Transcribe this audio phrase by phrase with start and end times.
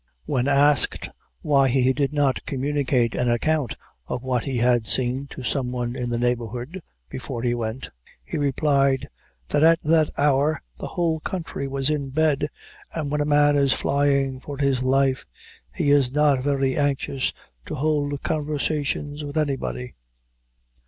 [0.25, 1.11] When asked
[1.43, 3.75] why he did not communicate an account
[4.07, 7.91] of what he had seen to some one in the neighborhood before he went,
[8.25, 9.07] he replied,
[9.49, 12.47] that "at that hour the whole country was in bed,
[12.91, 15.23] and when a man is flying for his life,
[15.71, 17.31] he is not very anxious
[17.67, 19.93] to hould conversations with any body."